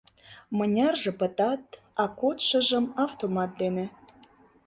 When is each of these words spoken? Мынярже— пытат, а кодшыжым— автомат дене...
Мынярже— 0.57 1.11
пытат, 1.19 1.63
а 2.01 2.03
кодшыжым— 2.19 2.85
автомат 3.05 3.51
дене... 3.61 3.85